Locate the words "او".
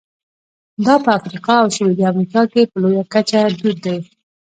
1.63-1.67